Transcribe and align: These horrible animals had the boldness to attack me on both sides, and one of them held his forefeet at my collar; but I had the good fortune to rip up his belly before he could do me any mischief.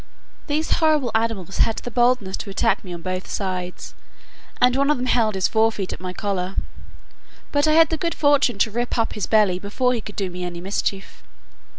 These 0.47 0.71
horrible 0.79 1.11
animals 1.13 1.59
had 1.59 1.77
the 1.77 1.91
boldness 1.91 2.35
to 2.37 2.49
attack 2.49 2.83
me 2.83 2.91
on 2.91 3.03
both 3.03 3.29
sides, 3.29 3.93
and 4.59 4.75
one 4.75 4.89
of 4.89 4.97
them 4.97 5.05
held 5.05 5.35
his 5.35 5.47
forefeet 5.47 5.93
at 5.93 5.99
my 6.01 6.11
collar; 6.11 6.55
but 7.51 7.67
I 7.67 7.73
had 7.73 7.89
the 7.89 7.97
good 7.97 8.15
fortune 8.15 8.57
to 8.57 8.71
rip 8.71 8.97
up 8.97 9.13
his 9.13 9.27
belly 9.27 9.59
before 9.59 9.93
he 9.93 10.01
could 10.01 10.15
do 10.15 10.31
me 10.31 10.43
any 10.43 10.59
mischief. 10.59 11.21